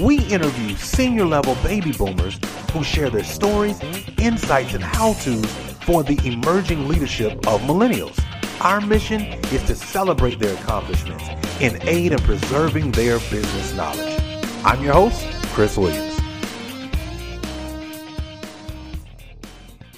[0.00, 2.38] We interview senior level baby boomers
[2.72, 3.80] who share their stories,
[4.18, 5.46] insights, and how to's
[5.84, 8.22] for the emerging leadership of millennials.
[8.60, 9.22] Our mission
[9.52, 11.24] is to celebrate their accomplishments
[11.60, 14.20] and aid in preserving their business knowledge.
[14.64, 16.07] I'm your host, Chris Williams.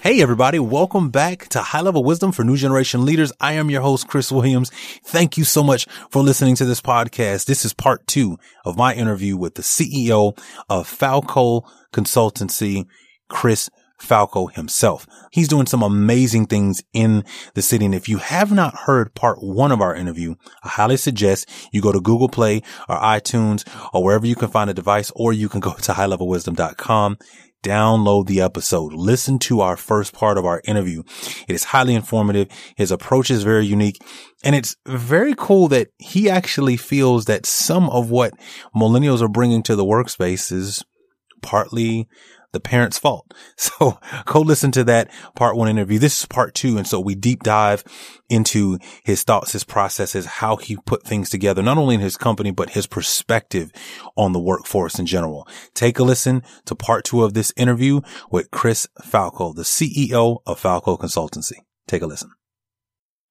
[0.03, 3.35] Hey everybody, welcome back to High Level Wisdom for New Generation Leaders.
[3.39, 4.71] I am your host, Chris Williams.
[5.05, 7.45] Thank you so much for listening to this podcast.
[7.45, 10.39] This is part two of my interview with the CEO
[10.71, 12.87] of Falco Consultancy,
[13.29, 13.69] Chris
[13.99, 15.07] Falco himself.
[15.33, 17.23] He's doing some amazing things in
[17.53, 17.85] the city.
[17.85, 20.35] And if you have not heard part one of our interview,
[20.65, 24.71] I highly suggest you go to Google Play or iTunes or wherever you can find
[24.71, 27.19] a device, or you can go to highlevelwisdom.com
[27.63, 28.93] download the episode.
[28.93, 31.03] Listen to our first part of our interview.
[31.49, 32.49] It is highly informative.
[32.77, 34.01] His approach is very unique.
[34.43, 38.33] And it's very cool that he actually feels that some of what
[38.75, 40.83] millennials are bringing to the workspace is
[41.43, 42.09] partly
[42.53, 43.33] the parent's fault.
[43.57, 45.99] So go listen to that part one interview.
[45.99, 46.79] This is part two.
[46.79, 47.85] And so we deep dive
[48.29, 52.51] into his thoughts, his processes, how he put things together, not only in his company,
[52.51, 53.71] but his perspective
[54.17, 55.47] on the workforce in general.
[55.75, 58.01] Take a listen to part two of this interview
[58.31, 61.59] with Chris Falco, the CEO of Falco Consultancy.
[61.87, 62.31] Take a listen.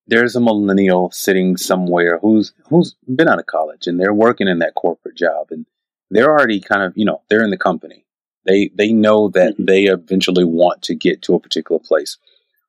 [0.07, 4.59] There's a millennial sitting somewhere who's, who's been out of college and they're working in
[4.59, 5.65] that corporate job and
[6.09, 8.05] they're already kind of, you know, they're in the company
[8.49, 9.65] they they know that mm-hmm.
[9.65, 12.17] they eventually want to get to a particular place.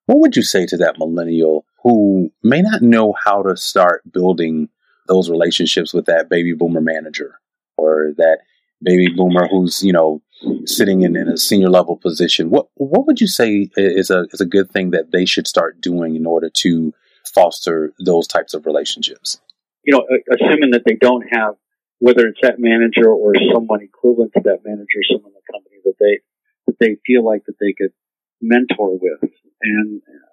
[0.07, 4.69] What would you say to that millennial who may not know how to start building
[5.09, 7.41] those relationships with that baby boomer manager
[7.77, 8.39] or that
[8.83, 10.23] baby boomer who's you know
[10.65, 12.51] sitting in, in a senior level position?
[12.51, 15.81] What what would you say is a is a good thing that they should start
[15.81, 16.93] doing in order to
[17.25, 19.41] foster those types of relationships?
[19.85, 21.55] You know, assuming that they don't have
[22.01, 26.01] whether it's that manager or someone equivalent to that manager, someone in the company that
[26.01, 26.21] they
[26.67, 27.93] that they feel like that they could
[28.41, 29.31] mentor with.
[29.63, 30.29] And uh,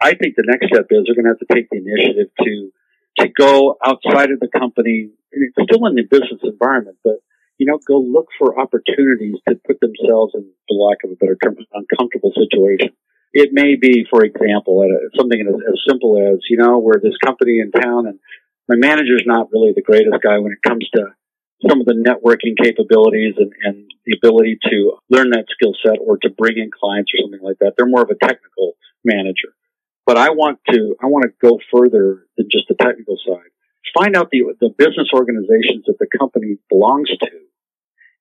[0.00, 2.70] I think the next step is they're going to have to take the initiative to
[3.18, 7.20] to go outside of the company, and it's still in the business environment, but
[7.58, 11.36] you know, go look for opportunities to put themselves in, for lack of a better
[11.42, 12.90] term, an uncomfortable situation.
[13.32, 17.16] It may be, for example, at something as, as simple as, you know, we're this
[17.24, 18.18] company in town and
[18.68, 21.14] my manager's not really the greatest guy when it comes to
[21.68, 26.18] some of the networking capabilities and, and the ability to learn that skill set or
[26.18, 27.74] to bring in clients or something like that.
[27.76, 28.74] They're more of a technical
[29.04, 29.54] manager.
[30.04, 33.50] But I want to, I want to go further than just the technical side.
[33.96, 37.30] Find out the, the business organizations that the company belongs to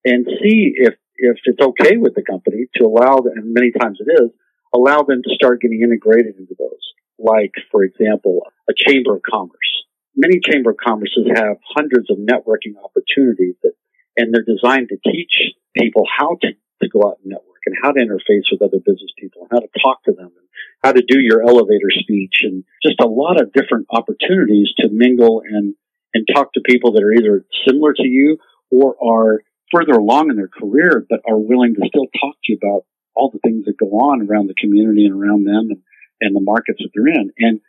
[0.03, 3.99] and see if, if it's okay with the company to allow them, and many times
[4.01, 4.31] it is,
[4.73, 6.81] allow them to start getting integrated into those.
[7.17, 9.85] Like, for example, a chamber of commerce
[10.15, 13.73] many chamber of commerces have hundreds of networking opportunities that,
[14.17, 16.49] and they're designed to teach people how to,
[16.81, 19.59] to go out and network and how to interface with other business people and how
[19.59, 20.47] to talk to them and
[20.83, 25.41] how to do your elevator speech and just a lot of different opportunities to mingle
[25.47, 25.75] and,
[26.13, 28.37] and talk to people that are either similar to you
[28.71, 29.41] or are
[29.71, 32.85] further along in their career, but are willing to still talk to you about
[33.15, 35.81] all the things that go on around the community and around them and,
[36.19, 37.31] and the markets that they're in.
[37.37, 37.61] And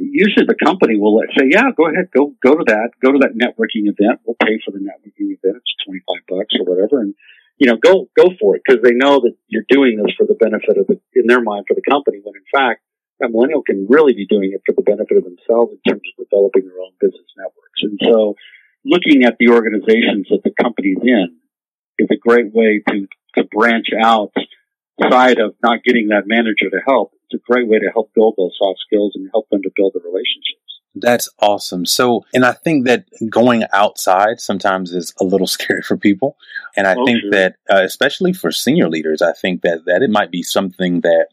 [0.00, 3.38] usually the company will say, yeah, go ahead, go, go to that, go to that
[3.38, 4.20] networking event.
[4.24, 5.62] We'll pay for the networking event.
[5.62, 7.00] It's 25 bucks or whatever.
[7.00, 7.14] And,
[7.58, 10.34] you know, go, go for it because they know that you're doing this for the
[10.34, 12.82] benefit of the, in their mind for the company when in fact,
[13.22, 16.26] a millennial can really be doing it for the benefit of themselves in terms of
[16.26, 17.80] developing their own business networks.
[17.82, 18.34] And so
[18.84, 21.38] looking at the organizations that the company's in
[21.98, 23.06] is a great way to,
[23.38, 24.32] to branch out
[25.10, 28.56] side of not getting that manager to help, a great way to help build those
[28.58, 30.60] soft skills and help them to build the relationships.
[30.96, 31.86] That's awesome.
[31.86, 36.36] So, and I think that going outside sometimes is a little scary for people.
[36.76, 37.30] And I oh, think sure.
[37.32, 41.28] that, uh, especially for senior leaders, I think that, that it might be something that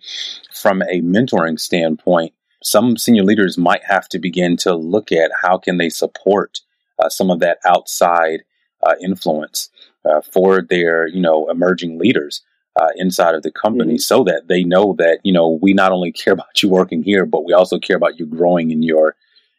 [0.53, 2.33] from a mentoring standpoint,
[2.63, 6.59] some senior leaders might have to begin to look at how can they support
[6.99, 8.41] uh, some of that outside
[8.83, 9.69] uh, influence
[10.05, 12.41] uh, for their, you know, emerging leaders
[12.79, 13.99] uh, inside of the company mm-hmm.
[13.99, 17.25] so that they know that you know we not only care about you working here
[17.25, 19.15] but we also care about you growing in your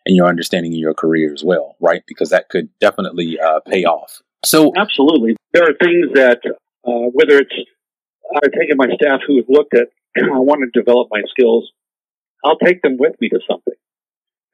[0.06, 2.02] in your understanding in your career as well right?
[2.06, 4.22] Because that could definitely uh, pay off.
[4.44, 5.36] So absolutely.
[5.52, 7.54] There are things that uh, whether it's
[8.36, 11.70] i've taken my staff who have looked at i want to develop my skills
[12.44, 13.74] i'll take them with me to something.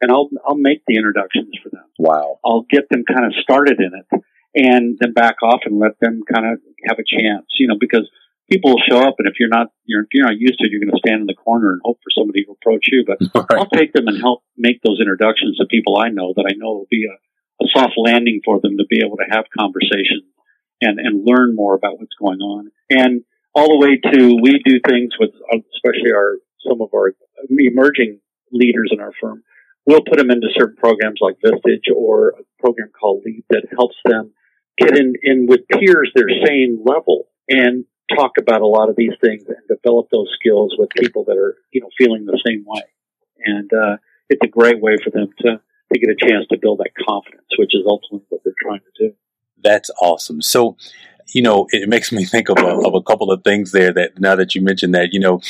[0.01, 1.85] And i'll i'll make the introductions for them.
[1.99, 2.39] Wow.
[2.45, 4.23] I'll get them kind of started in it
[4.55, 8.09] and then back off and let them kind of have a chance you know because
[8.51, 10.71] people will show up, and if you're not you're if you're not used to it,
[10.71, 13.05] you're going to stand in the corner and hope for somebody to approach you.
[13.07, 13.61] But right.
[13.61, 16.73] I'll take them and help make those introductions to people I know that I know
[16.73, 20.29] will be a, a soft landing for them to be able to have conversations
[20.81, 22.71] and and learn more about what's going on.
[22.91, 23.25] And
[23.55, 27.13] all the way to we do things with especially our some of our
[27.49, 28.21] emerging
[28.53, 29.43] leaders in our firm.
[29.87, 33.97] We'll put them into certain programs like Vistage or a program called Lead that helps
[34.05, 34.33] them
[34.77, 37.87] get in, in with peers their same level and
[38.17, 41.57] talk about a lot of these things and develop those skills with people that are,
[41.73, 42.83] you know, feeling the same way.
[43.45, 43.97] And, uh,
[44.31, 45.61] it's a great way for them to,
[45.93, 49.09] to get a chance to build that confidence, which is ultimately what they're trying to
[49.09, 49.15] do.
[49.63, 50.43] That's awesome.
[50.43, 50.77] So,
[51.35, 54.19] you know, it makes me think of a, of a couple of things there that
[54.19, 55.41] now that you mentioned that, you know,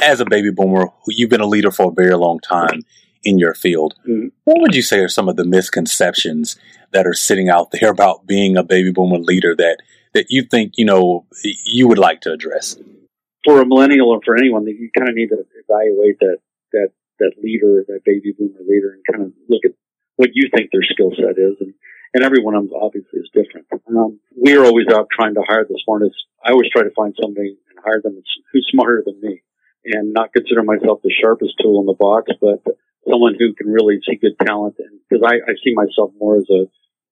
[0.00, 2.82] as a baby boomer, you've been a leader for a very long time
[3.22, 3.94] in your field.
[4.08, 4.28] Mm-hmm.
[4.44, 6.56] What would you say are some of the misconceptions
[6.92, 9.78] that are sitting out there about being a baby boomer leader that
[10.14, 11.26] that you think you know
[11.64, 12.76] you would like to address?
[13.44, 16.38] For a millennial or for anyone, that you kind of need to evaluate that
[16.72, 19.72] that that leader, that baby boomer leader, and kind of look at
[20.16, 21.74] what you think their skill set is, and
[22.12, 23.66] and every one of them obviously is different.
[23.88, 26.16] Um, we are always out trying to hire the smartest.
[26.44, 28.20] I always try to find somebody and hire them
[28.52, 29.42] who's smarter than me,
[29.84, 32.62] and not consider myself the sharpest tool in the box, but
[33.08, 34.76] someone who can really see good talent.
[34.78, 36.66] And because I, I see myself more as a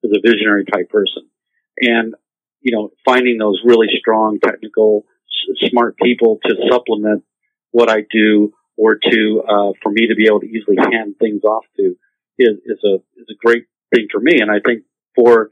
[0.04, 1.30] as a visionary type person,
[1.80, 2.14] and
[2.60, 5.04] you know, finding those really strong technical,
[5.70, 7.24] smart people to supplement
[7.70, 11.42] what I do or to, uh, for me to be able to easily hand things
[11.44, 11.96] off to
[12.38, 14.40] is, is a, is a great thing for me.
[14.40, 14.84] And I think
[15.14, 15.50] for,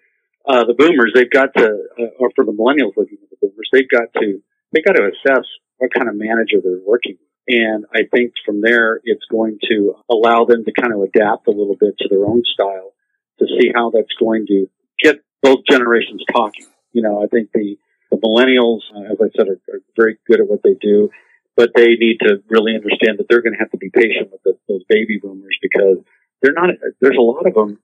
[0.49, 1.67] uh, the boomers, they've got to,
[1.99, 4.41] uh, or for the millennials looking at the boomers, they've got to,
[4.73, 5.45] they've got to assess
[5.79, 7.27] what kind of manager they're working with.
[7.49, 11.51] And I think from there, it's going to allow them to kind of adapt a
[11.51, 12.93] little bit to their own style
[13.39, 14.67] to see how that's going to
[15.03, 16.67] get both generations talking.
[16.97, 17.77] You know, I think the,
[18.11, 21.11] the millennials, uh, as I said, are, are, very good at what they do,
[21.55, 24.41] but they need to really understand that they're going to have to be patient with
[24.45, 25.99] the, those baby boomers because
[26.41, 26.71] they're not,
[27.03, 27.79] there's a lot of them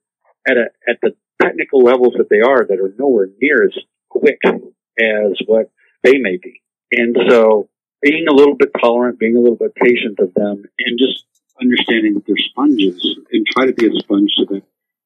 [0.48, 1.12] at a, at the
[1.42, 3.76] technical levels that they are that are nowhere near as
[4.08, 5.70] quick as what
[6.02, 6.62] they may be.
[6.90, 7.68] And so
[8.00, 11.26] being a little bit tolerant, being a little bit patient of them and just
[11.60, 14.62] understanding that they're sponges and try to be a sponge to them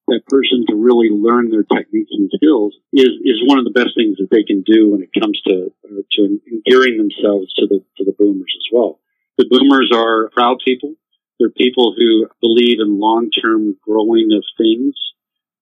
[0.08, 3.90] that person to really learn their techniques and skills is, is one of the best
[3.96, 7.82] things that they can do when it comes to, uh, to endearing themselves to the,
[7.98, 9.00] to the boomers as well.
[9.38, 10.94] The boomers are proud people.
[11.38, 14.94] They're people who believe in long-term growing of things,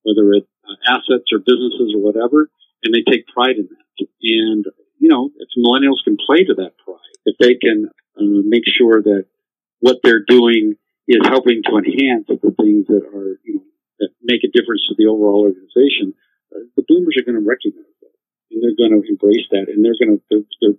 [0.03, 2.49] whether it's uh, assets or businesses or whatever,
[2.85, 4.07] and they take pride in that.
[4.23, 4.65] And,
[4.99, 9.03] you know, if millennials can play to that pride, if they can uh, make sure
[9.03, 9.27] that
[9.81, 10.77] what they're doing
[11.09, 13.41] is helping to enhance the things that are,
[14.25, 16.15] make a difference to the overall organization,
[16.55, 18.15] uh, the boomers are going to recognize that
[18.51, 20.79] and they're going to embrace that and they're going to they're, they're,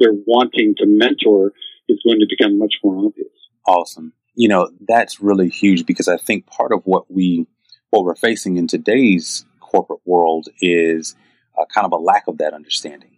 [0.00, 1.52] they're wanting to mentor
[1.88, 3.32] is going to become much more obvious.
[3.66, 4.12] Awesome.
[4.34, 7.46] You know that's really huge because I think part of what we
[7.90, 11.16] what we're facing in today's corporate world is
[11.58, 13.16] uh, kind of a lack of that understanding,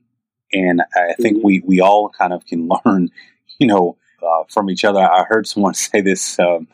[0.53, 1.47] and I think mm-hmm.
[1.47, 3.11] we we all kind of can learn,
[3.59, 5.01] you know, uh, from each other.
[5.01, 6.69] I heard someone say this um,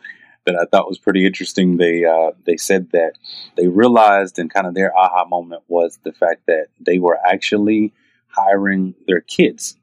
[0.47, 1.76] that I thought was pretty interesting.
[1.76, 3.12] They uh, they said that
[3.57, 7.93] they realized and kind of their aha moment was the fact that they were actually
[8.29, 9.76] hiring their kids,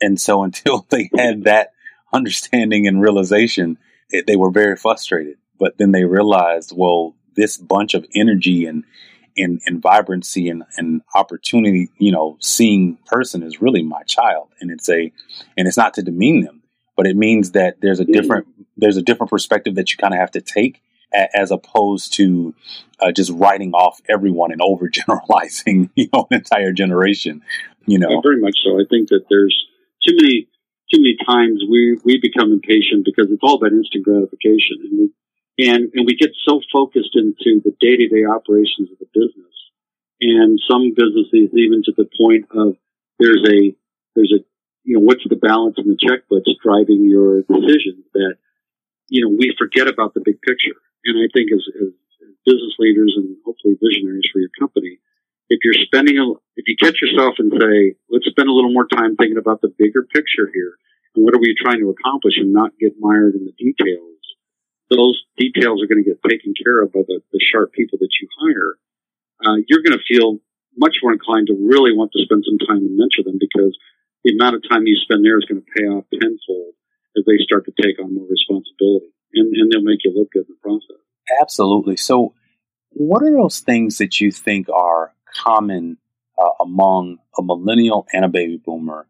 [0.00, 1.72] and so until they had that
[2.12, 3.78] understanding and realization,
[4.10, 5.36] it, they were very frustrated.
[5.58, 8.84] But then they realized, well, this bunch of energy and
[9.38, 14.48] and, and vibrancy and, and opportunity, you know, seeing person is really my child.
[14.60, 15.12] And it's a
[15.56, 16.62] and it's not to demean them,
[16.96, 18.12] but it means that there's a mm-hmm.
[18.12, 18.46] different
[18.78, 20.80] there's a different perspective that you kind of have to take
[21.12, 22.54] as opposed to
[23.00, 27.42] uh, just writing off everyone and overgeneralizing, you know, an entire generation.
[27.86, 28.78] You know, yeah, very much so.
[28.78, 29.66] I think that there's
[30.06, 30.48] too many
[30.92, 35.66] too many times we we become impatient because it's all about instant gratification, and we,
[35.66, 39.56] and and we get so focused into the day to day operations of the business,
[40.20, 42.76] and some businesses even to the point of
[43.18, 43.74] there's a
[44.14, 44.44] there's a
[44.84, 48.36] you know what's the balance in the checkbooks driving your decisions that
[49.08, 51.92] you know we forget about the big picture, and I think as, as
[52.48, 55.00] business leaders and hopefully visionaries for your company,
[55.48, 56.24] if you're spending a,
[56.56, 59.72] if you catch yourself and say, let's spend a little more time thinking about the
[59.76, 60.76] bigger picture here
[61.14, 64.20] and what are we trying to accomplish and not get mired in the details,
[64.88, 68.12] those details are going to get taken care of by the, the sharp people that
[68.20, 68.72] you hire.
[69.44, 70.40] Uh, you're going to feel
[70.76, 73.76] much more inclined to really want to spend some time and mentor them because
[74.24, 76.77] the amount of time you spend there is going to pay off tenfold
[77.16, 80.46] as they start to take on more responsibility and, and they'll make you look good
[80.48, 81.02] in the process.
[81.40, 81.96] Absolutely.
[81.96, 82.34] So
[82.90, 85.98] what are those things that you think are common
[86.38, 89.06] uh, among a millennial and a baby boomer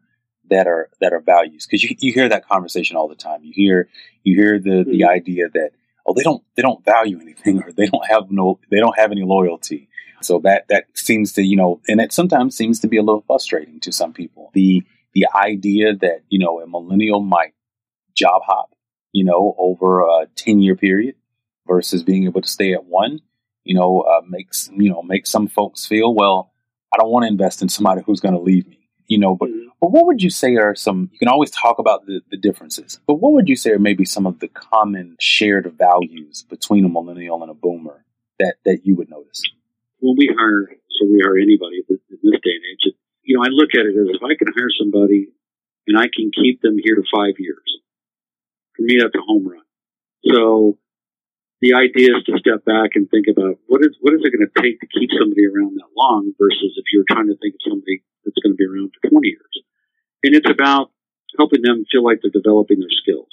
[0.49, 1.65] that are that are values?
[1.65, 3.43] Because you, you hear that conversation all the time.
[3.43, 3.89] You hear
[4.23, 4.91] you hear the mm-hmm.
[4.91, 5.71] the idea that
[6.05, 9.11] oh they don't they don't value anything or they don't have no they don't have
[9.11, 9.87] any loyalty.
[10.21, 13.23] So that that seems to you know and it sometimes seems to be a little
[13.25, 14.51] frustrating to some people.
[14.53, 17.53] The the idea that you know a millennial might
[18.19, 18.75] job hop
[19.11, 21.15] you know over a ten year period
[21.67, 23.21] versus being able to stay at one
[23.69, 26.51] you know, uh, makes you know make some folks feel well.
[26.91, 28.89] I don't want to invest in somebody who's going to leave me.
[29.05, 29.69] You know, but mm-hmm.
[29.79, 31.09] but what would you say are some?
[31.13, 34.05] You can always talk about the, the differences, but what would you say are maybe
[34.05, 38.05] some of the common shared values between a millennial and a boomer
[38.39, 39.41] that that you would notice?
[39.99, 42.93] When we hire, so we hire anybody in this day and age.
[43.21, 45.29] You know, I look at it as if I can hire somebody
[45.85, 47.77] and I can keep them here to five years.
[48.79, 49.67] For me, that's a home run.
[50.23, 50.79] So
[51.59, 54.47] the idea is to step back and think about what is what is it going
[54.47, 57.67] to take to keep somebody around that long versus if you're trying to think of
[57.67, 59.55] somebody that's going to be around for 20 years.
[60.23, 60.95] And it's about
[61.35, 63.27] helping them feel like they're developing their skills.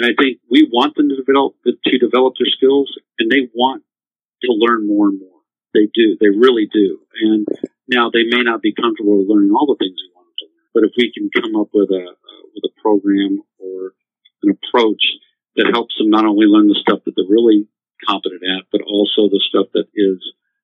[0.00, 2.88] And I think we want them to develop to develop their skills,
[3.20, 5.44] and they want to learn more and more.
[5.76, 7.04] They do, they really do.
[7.20, 7.44] And
[7.84, 10.68] now they may not be comfortable learning all the things we want them to learn,
[10.72, 12.16] but if we can come up with a
[12.56, 13.92] with a program or
[14.42, 15.02] an approach
[15.56, 17.66] that helps them not only learn the stuff that they're really
[18.06, 20.22] competent at, but also the stuff that is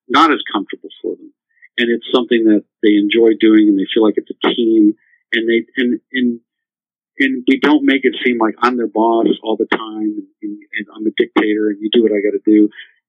[0.09, 1.33] not as comfortable for them.
[1.78, 4.95] And it's something that they enjoy doing and they feel like it's a team
[5.33, 6.40] and they, and, and,
[7.19, 10.87] and we don't make it seem like I'm their boss all the time and, and,
[10.95, 12.69] I'm a dictator and you do what I got to do.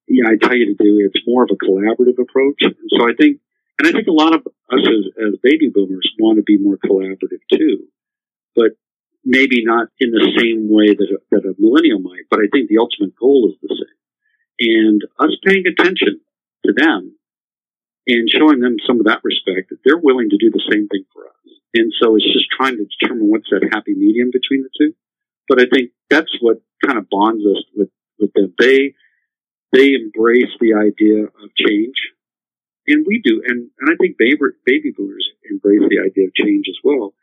[0.10, 0.98] Know, I tell you to do.
[1.06, 2.62] It's more of a collaborative approach.
[2.62, 3.38] And so I think,
[3.78, 6.78] and I think a lot of us as, as baby boomers want to be more
[6.78, 7.86] collaborative too.
[8.56, 8.72] But
[9.26, 12.70] maybe not in the same way that a, that a millennial might, but I think
[12.70, 13.98] the ultimate goal is the same.
[14.78, 16.22] And us paying attention
[16.66, 17.18] to them
[18.08, 21.04] and showing them some of that respect, that they're willing to do the same thing
[21.12, 21.50] for us.
[21.74, 24.94] And so it's just trying to determine what's that happy medium between the two.
[25.50, 27.90] But I think that's what kind of bonds us with,
[28.20, 28.54] with them.
[28.60, 28.94] They,
[29.74, 31.98] they embrace the idea of change.
[32.88, 33.42] And we do.
[33.46, 37.14] And, and I think baby, baby boomers embrace the idea of change as well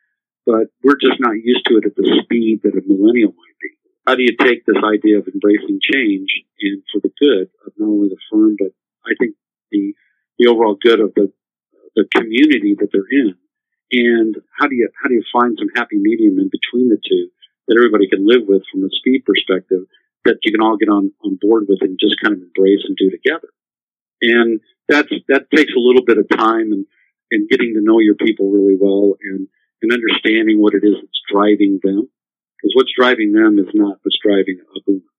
[0.46, 3.70] but we're just not used to it at the speed that a millennial might be.
[4.06, 6.28] How do you take this idea of embracing change
[6.61, 8.75] and for the good of not only the firm, but
[9.06, 9.37] I think
[9.70, 9.94] the,
[10.38, 11.32] the overall good of the,
[11.94, 13.34] the community that they're in?
[13.92, 17.30] And how do you, how do you find some happy medium in between the two
[17.68, 19.87] that everybody can live with from a speed perspective
[20.25, 22.96] that you can all get on, on board with and just kind of embrace and
[22.96, 23.49] do together?
[24.22, 26.87] And that's, that takes a little bit of time and,
[27.30, 29.46] and getting to know your people really well and,
[29.82, 32.08] and understanding what it is that's driving them.
[32.56, 35.12] Because what's driving them is not what's driving a boomer.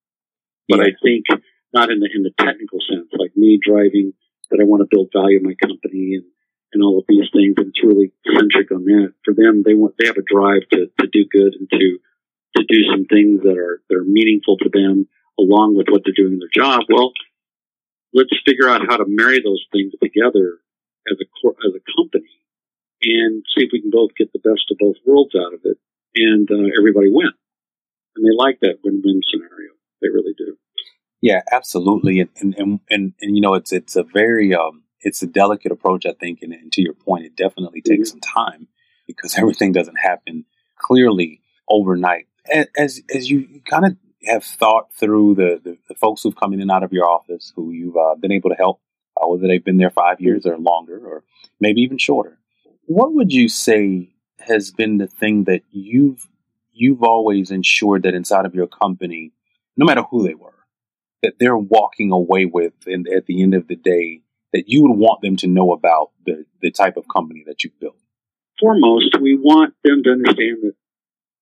[0.69, 0.85] But yeah.
[0.85, 1.25] I think
[1.73, 4.13] not in the in the technical sense, like me driving
[4.49, 6.25] that I want to build value in my company and,
[6.71, 7.55] and all of these things.
[7.57, 9.13] And it's really centric on that.
[9.25, 11.99] For them, they want they have a drive to, to do good and to
[12.55, 16.15] to do some things that are that are meaningful to them along with what they're
[16.15, 16.87] doing in their job.
[16.87, 17.11] Well,
[18.13, 20.63] let's figure out how to marry those things together
[21.11, 21.27] as a
[21.67, 22.31] as a company
[23.03, 25.77] and see if we can both get the best of both worlds out of it
[26.15, 27.31] and uh, everybody win.
[28.15, 29.71] And they like that win-win scenario.
[30.01, 30.57] They really do.
[31.21, 32.19] Yeah, absolutely.
[32.19, 35.71] And, and, and, and, and you know, it's, it's a very, um, it's a delicate
[35.71, 36.39] approach, I think.
[36.41, 38.19] And, and to your point, it definitely takes mm-hmm.
[38.19, 38.67] some time
[39.07, 40.45] because everything doesn't happen
[40.77, 42.27] clearly overnight.
[42.77, 46.61] As, as you kind of have thought through the, the, the folks who've come in
[46.61, 48.81] and out of your office, who you've uh, been able to help,
[49.17, 51.23] uh, whether they've been there five years or longer, or
[51.59, 52.37] maybe even shorter.
[52.85, 54.09] What would you say
[54.39, 56.27] has been the thing that you've
[56.71, 59.31] you've always ensured that inside of your company,
[59.77, 60.65] no matter who they were,
[61.21, 64.21] that they're walking away with, and at the end of the day,
[64.51, 67.79] that you would want them to know about the the type of company that you've
[67.79, 67.97] built?
[68.59, 70.75] Foremost, we want them to understand that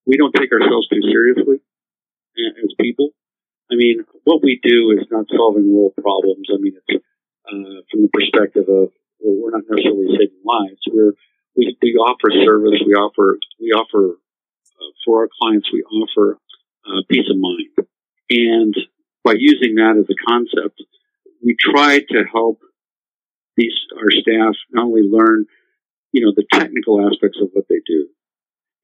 [0.05, 1.57] we don't take ourselves too seriously
[2.37, 3.09] as people.
[3.71, 6.47] I mean, what we do is not solving world problems.
[6.53, 7.03] I mean, it's
[7.47, 10.81] uh, from the perspective of well, we're not necessarily saving lives.
[10.91, 11.13] We're
[11.55, 12.81] we, we offer service.
[12.85, 15.69] We offer we offer uh, for our clients.
[15.71, 16.37] We offer
[16.85, 17.87] uh, peace of mind,
[18.29, 18.75] and
[19.23, 20.81] by using that as a concept,
[21.43, 22.59] we try to help
[23.57, 25.45] these our staff not only learn,
[26.11, 28.07] you know, the technical aspects of what they do,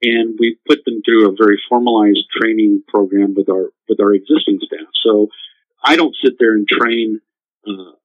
[0.02, 4.60] and we put them through a very formalized training program with our with our existing
[4.62, 4.88] staff.
[5.04, 5.28] So
[5.84, 7.22] I don't sit there and train
[7.68, 7.97] uh,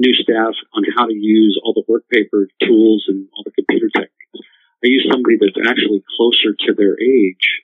[0.00, 3.92] new staff on how to use all the work paper tools and all the computer
[3.92, 4.40] techniques.
[4.80, 7.60] I use somebody that's actually closer to their age,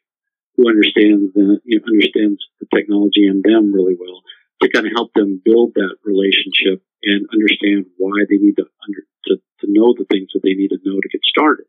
[0.56, 4.20] who understands the you know, understands the technology and them really well,
[4.60, 9.02] to kind of help them build that relationship and understand why they need to under,
[9.32, 11.66] to, to know the things that they need to know to get started.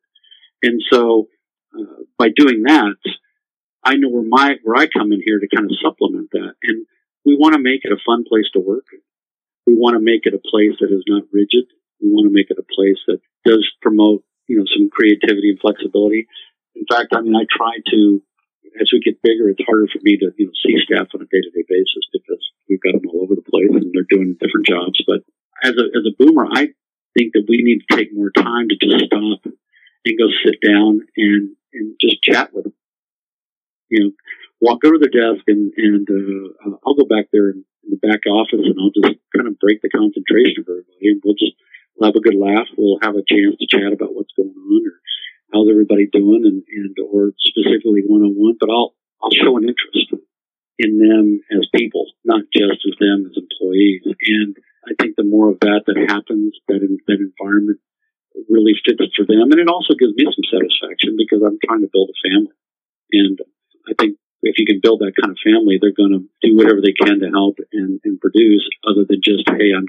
[0.63, 1.27] And so,
[1.71, 2.99] uh, by doing that,
[3.83, 6.85] I know where my where I come in here to kind of supplement that, and
[7.23, 8.87] we want to make it a fun place to work
[9.67, 11.67] we want to make it a place that is not rigid.
[11.99, 15.59] We want to make it a place that does promote, you know, some creativity and
[15.59, 16.25] flexibility.
[16.73, 18.21] In fact, I mean, I try to,
[18.79, 21.27] as we get bigger, it's harder for me to, you know, see staff on a
[21.27, 22.39] day to day basis because
[22.71, 25.03] we've got them all over the place and they're doing different jobs.
[25.03, 25.27] But
[25.61, 26.71] as a, as a boomer, I
[27.11, 31.03] think that we need to take more time to just stop and go sit down
[31.17, 32.73] and, and just chat with them.
[33.89, 34.11] You know,
[34.61, 38.03] walk over to the desk and, and, uh, I'll go back there and in the
[38.03, 41.55] back office and I'll just kind of break the concentration of everybody and we'll just
[41.95, 42.67] we'll have a good laugh.
[42.75, 44.99] We'll have a chance to chat about what's going on or
[45.55, 49.65] how's everybody doing and, and or specifically one on one, but I'll I'll show an
[49.65, 50.13] interest
[50.77, 54.05] in them as people, not just as them as employees.
[54.05, 57.79] And I think the more of that that happens, that in, that environment
[58.49, 61.89] really fits for them, and it also gives me some satisfaction because I'm trying to
[61.91, 62.53] build a family.
[63.11, 63.39] And
[63.89, 64.17] I think
[64.47, 67.19] if you can build that kind of family, they're going to do whatever they can
[67.19, 69.87] to help and, and produce other than just, hey, I'm,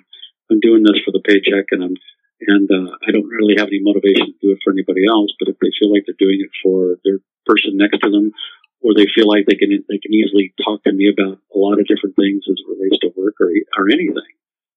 [0.51, 1.97] I'm doing this for the paycheck and I'm,
[2.39, 5.31] and, uh, I don't really have any motivation to do it for anybody else.
[5.39, 8.31] But if they feel like they're doing it for their person next to them,
[8.81, 11.83] or they feel like they can, they can easily talk to me about a lot
[11.83, 14.35] of different things as it relates to work or, or anything.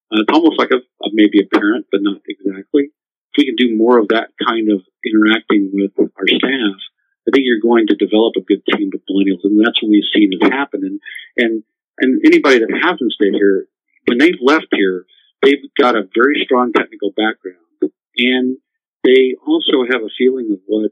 [0.09, 2.89] Uh, it's almost like a, a maybe a parent, but not exactly.
[2.89, 6.81] If we can do more of that kind of interacting with our staff,
[7.27, 10.09] I think you're going to develop a good team of millennials, and that's what we've
[10.13, 10.81] seen it happen.
[10.83, 10.99] And
[11.37, 11.63] and
[11.99, 13.67] and anybody that hasn't stayed here,
[14.07, 15.05] when they've left here,
[15.43, 18.57] they've got a very strong technical background, and
[19.03, 20.91] they also have a feeling of what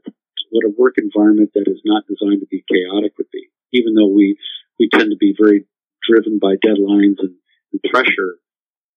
[0.50, 3.50] what a work environment that is not designed to be chaotic would be.
[3.72, 4.38] Even though we
[4.78, 5.66] we tend to be very
[6.06, 7.34] driven by deadlines and,
[7.74, 8.38] and pressure,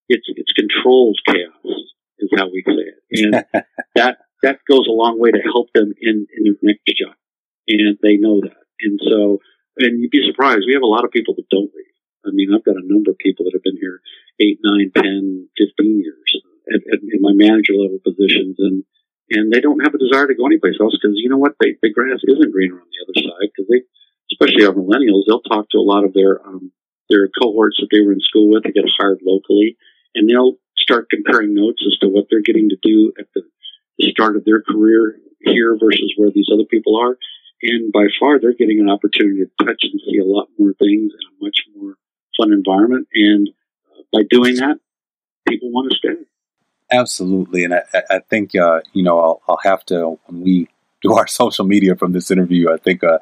[0.07, 1.81] it's it's controlled chaos
[2.19, 3.33] is how we say it, and
[3.95, 7.15] that that goes a long way to help them in in their next job
[7.67, 8.63] and they know that.
[8.81, 9.39] And so,
[9.77, 10.65] and you'd be surprised.
[10.67, 11.95] We have a lot of people that don't leave.
[12.25, 13.99] I mean, I've got a number of people that have been here
[14.39, 16.29] eight, nine, ten, fifteen years
[16.71, 18.83] at, at, in my manager level positions, and
[19.29, 21.75] and they don't have a desire to go anyplace else because you know what, they,
[21.81, 23.81] the grass isn't greener on the other side because they,
[24.31, 26.71] especially our millennials, they'll talk to a lot of their um,
[27.09, 28.63] their cohorts that they were in school with.
[28.63, 29.77] They get hired locally,
[30.15, 33.43] and they'll start comparing notes as to what they're getting to do at the
[34.11, 37.17] start of their career here versus where these other people are.
[37.63, 41.13] And by far, they're getting an opportunity to touch and see a lot more things
[41.13, 41.95] in a much more
[42.37, 43.07] fun environment.
[43.13, 43.49] And
[43.89, 44.79] uh, by doing that,
[45.47, 46.25] people want to stay.
[46.91, 47.63] Absolutely.
[47.63, 50.67] And I, I think, uh, you know, I'll, I'll, have to, when we
[51.01, 53.19] do our social media from this interview, I think uh,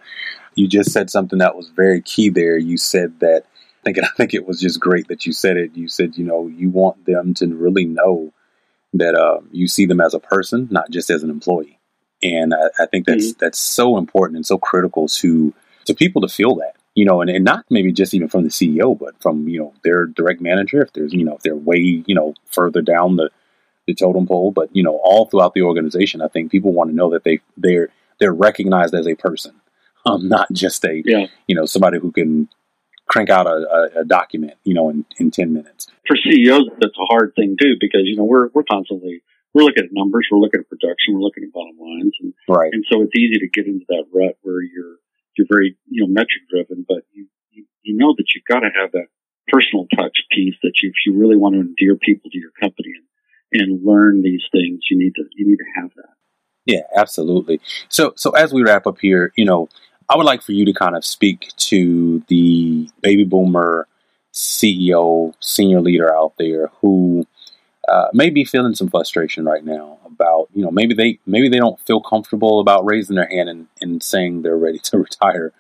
[0.56, 2.58] you just said something that was very key there.
[2.58, 5.75] You said that, I think, I think it was just great that you said it.
[5.75, 8.34] You said, you know, you want them to really know
[8.93, 11.77] that uh, you see them as a person, not just as an employee
[12.24, 13.40] and I, I think that's mm-hmm.
[13.40, 15.54] that's so important and so critical to
[15.86, 18.50] to people to feel that you know, and, and not maybe just even from the
[18.50, 20.82] CEO, but from you know their direct manager.
[20.82, 23.30] If there's you know if they're way you know further down the
[23.88, 26.96] the totem pole, but you know all throughout the organization, I think people want to
[26.96, 29.54] know that they they're they're recognized as a person,
[30.06, 31.28] um, not just a yeah.
[31.48, 32.50] you know somebody who can
[33.08, 35.88] crank out a, a, a, document you know in, in ten minutes.
[36.08, 39.22] For CEOs, that's a hard thing too because you know we're we're constantly
[39.54, 42.72] we're looking at numbers, we're looking at production, we're looking at bottom lines, and right.
[42.72, 44.98] and so it's easy to get into that rut where you're
[45.38, 48.70] you're very you know metric driven, but you, you you know that you've got to
[48.74, 49.08] have that
[49.48, 52.92] personal touch piece that you, if you really want to endear people to your company
[53.52, 56.14] and, and learn these things, you need to, you need to have that.
[56.66, 57.60] Yeah, absolutely.
[57.90, 59.68] So, so as we wrap up here, you know,
[60.10, 63.88] I would like for you to kind of speak to the baby boomer
[64.34, 67.26] CEO, senior leader out there who
[67.88, 71.58] uh, may be feeling some frustration right now about, you know, maybe they maybe they
[71.58, 75.52] don't feel comfortable about raising their hand and, and saying they're ready to retire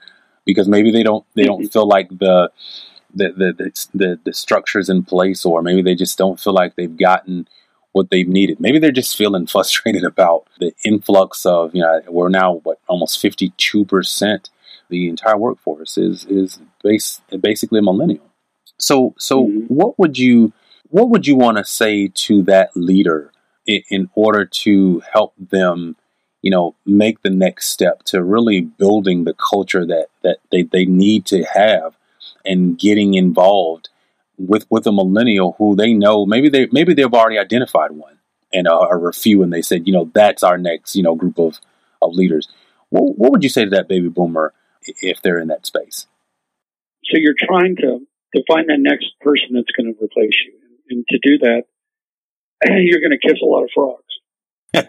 [0.45, 2.51] because maybe they don't they don't feel like the
[3.13, 6.97] the, the the the structures in place, or maybe they just don't feel like they've
[6.97, 7.47] gotten
[7.91, 8.59] what they've needed.
[8.59, 13.21] Maybe they're just feeling frustrated about the influx of, you know, we're now what almost
[13.21, 14.49] 52%
[14.89, 18.29] the entire workforce is is base, basically a millennial.
[18.77, 19.73] So so mm-hmm.
[19.73, 20.53] what would you
[20.91, 23.31] what would you want to say to that leader
[23.65, 25.95] in, in order to help them
[26.41, 30.85] you know make the next step to really building the culture that that they, they
[30.85, 31.95] need to have
[32.45, 33.89] and getting involved
[34.37, 38.17] with with a millennial who they know maybe they maybe they've already identified one
[38.53, 41.37] and are a few and they said you know that's our next you know group
[41.37, 41.59] of
[42.01, 42.47] of leaders.
[42.89, 44.53] What, what would you say to that baby boomer
[45.01, 46.07] if they're in that space?
[47.05, 50.53] So you're trying to to find that next person that's going to replace you
[50.91, 51.63] and to do that
[52.65, 54.03] you're going to kiss a lot of frogs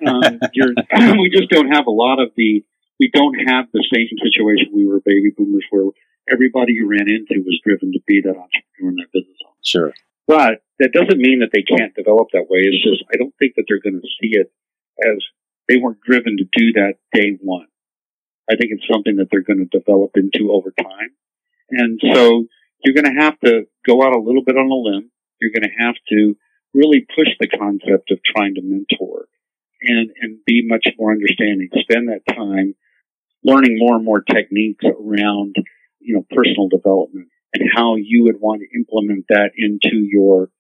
[0.07, 2.65] um, we just don't have a lot of the
[3.01, 5.91] we don't have the same situation we were baby boomers where
[6.31, 9.57] everybody you ran into was driven to be that entrepreneur in that business owner.
[9.65, 9.93] Sure.
[10.27, 12.61] But that doesn't mean that they can't develop that way.
[12.62, 14.53] It's just, I don't think that they're going to see it
[15.05, 15.19] as
[15.69, 17.67] they weren't driven to do that day one.
[18.51, 21.11] I think it's something that they're going to develop into over time.
[21.71, 22.47] And so
[22.85, 25.11] you're going to have to go out a little bit on a limb.
[25.42, 26.37] You're going to have to
[26.72, 29.26] really push the concept of trying to mentor
[29.83, 31.68] and, and be much more understanding.
[31.83, 32.74] Spend that time
[33.42, 35.57] learning more and more techniques around
[35.98, 40.50] you know, personal development and how you would want to implement that into your,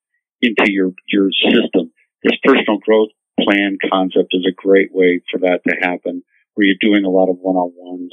[0.40, 1.92] into your, your system.
[2.22, 6.22] This personal growth plan concept is a great way for that to happen
[6.54, 8.10] where you're doing a lot of one-on-ones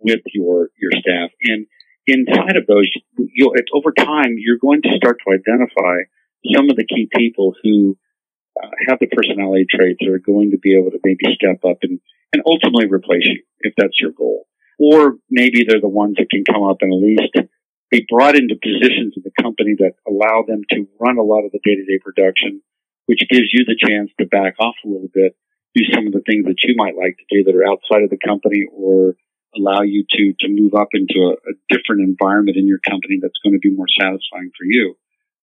[0.00, 1.30] with your, your staff.
[1.42, 1.66] And
[2.06, 6.06] inside of those, you'll, over time, you're going to start to identify
[6.54, 7.96] some of the key people who
[8.62, 11.78] uh, have the personality traits that are going to be able to maybe step up
[11.82, 12.00] and,
[12.32, 14.46] and ultimately replace you if that's your goal.
[14.78, 17.34] Or maybe they're the ones that can come up and at least
[17.90, 21.52] be brought into positions in the company that allow them to run a lot of
[21.52, 22.60] the day-to-day production,
[23.06, 25.36] which gives you the chance to back off a little bit,
[25.74, 28.10] do some of the things that you might like to do that are outside of
[28.10, 29.14] the company or
[29.58, 33.40] allow you to, to move up into a, a different environment in your company that's
[33.42, 34.94] going to be more satisfying for you.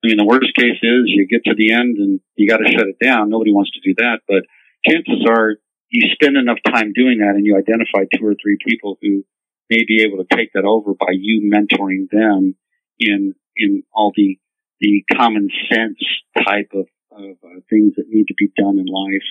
[0.04, 2.72] I mean, the worst case is you get to the end and you got to
[2.72, 3.30] shut it down.
[3.30, 4.44] Nobody wants to do that, but
[4.86, 5.56] chances are
[5.90, 9.24] you spend enough time doing that and you identify two or three people who
[9.70, 12.56] may be able to take that over by you mentoring them
[13.00, 14.40] in in all the
[14.80, 16.00] the common sense
[16.46, 19.28] type of, of uh, things that need to be done in life,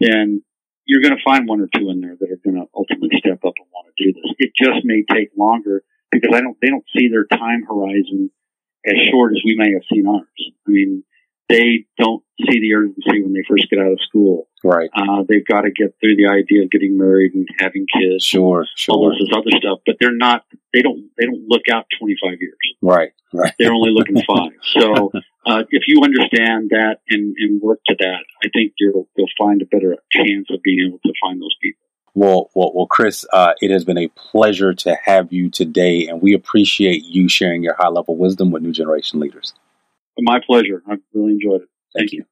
[0.00, 0.42] then
[0.86, 3.44] you're going to find one or two in there that are going to ultimately step
[3.44, 4.24] up and want to do this.
[4.38, 8.30] It just may take longer because I don't they don't see their time horizon
[8.86, 10.26] as short as we may have seen ours.
[10.66, 11.02] I mean,
[11.48, 14.48] they don't see the urgency when they first get out of school.
[14.64, 14.90] Right.
[14.94, 18.24] Uh, they've got to get through the idea of getting married and having kids.
[18.24, 18.94] Sure, sure.
[18.94, 20.44] All this other stuff, but they're not.
[20.72, 21.10] They don't.
[21.18, 22.58] They don't look out twenty five years.
[22.82, 23.10] Right.
[23.32, 23.52] Right.
[23.58, 24.52] They're only looking five.
[24.62, 25.12] So
[25.46, 29.62] uh, if you understand that and, and work to that, I think you'll you'll find
[29.62, 31.80] a better chance of being able to find those people.
[32.14, 36.20] Well, well, well, Chris, uh, it has been a pleasure to have you today, and
[36.20, 39.54] we appreciate you sharing your high level wisdom with new generation leaders.
[40.18, 40.82] My pleasure.
[40.88, 41.68] I really enjoyed it.
[41.94, 42.24] Thank, Thank you.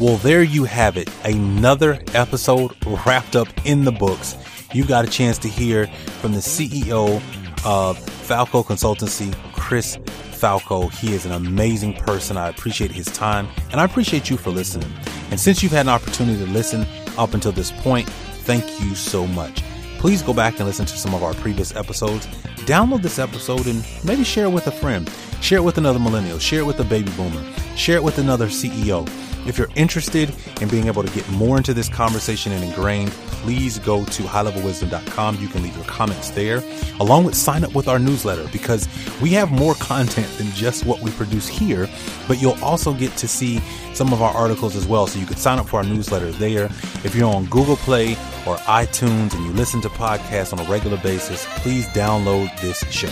[0.00, 1.10] Well, there you have it.
[1.24, 4.36] Another episode wrapped up in the books.
[4.72, 5.88] You got a chance to hear
[6.20, 7.20] from the CEO
[7.64, 9.98] of Falco Consultancy, Chris
[10.32, 10.88] Falco.
[10.88, 12.36] He is an amazing person.
[12.36, 14.92] I appreciate his time and I appreciate you for listening.
[15.30, 18.08] And since you've had an opportunity to listen up until this point,
[18.44, 19.62] thank you so much.
[19.98, 22.26] Please go back and listen to some of our previous episodes.
[22.66, 25.10] Download this episode and maybe share it with a friend.
[25.40, 26.38] Share it with another millennial.
[26.38, 27.42] Share it with a baby boomer.
[27.76, 29.08] Share it with another CEO.
[29.46, 33.78] If you're interested in being able to get more into this conversation and ingrained, please
[33.78, 35.40] go to highlevelwisdom.com.
[35.40, 36.62] You can leave your comments there,
[37.00, 38.88] along with sign up with our newsletter because
[39.20, 41.88] we have more content than just what we produce here,
[42.28, 43.60] but you'll also get to see
[43.94, 45.06] some of our articles as well.
[45.06, 46.66] So you can sign up for our newsletter there.
[47.04, 48.12] If you're on Google Play
[48.46, 53.10] or iTunes and you listen to podcasts on a regular basis, please download this show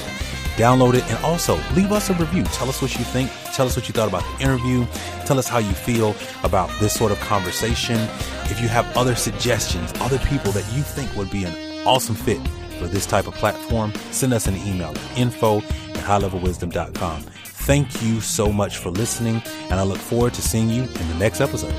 [0.60, 2.42] download it, and also leave us a review.
[2.44, 3.30] Tell us what you think.
[3.54, 4.86] Tell us what you thought about the interview.
[5.26, 7.96] Tell us how you feel about this sort of conversation.
[8.44, 12.40] If you have other suggestions, other people that you think would be an awesome fit
[12.78, 17.22] for this type of platform, send us an email at info at highlevelwisdom.com.
[17.44, 21.16] Thank you so much for listening, and I look forward to seeing you in the
[21.18, 21.74] next episode.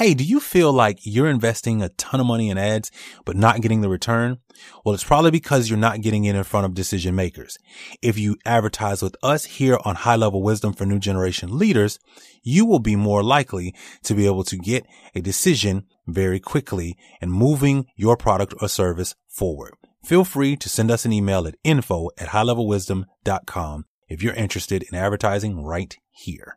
[0.00, 2.90] Hey, do you feel like you're investing a ton of money in ads,
[3.26, 4.38] but not getting the return?
[4.82, 7.58] Well, it's probably because you're not getting it in front of decision makers.
[8.00, 11.98] If you advertise with us here on High Level Wisdom for New Generation Leaders,
[12.42, 17.30] you will be more likely to be able to get a decision very quickly and
[17.30, 19.74] moving your product or service forward.
[20.02, 24.94] Feel free to send us an email at info at highlevelwisdom.com if you're interested in
[24.94, 26.56] advertising right here.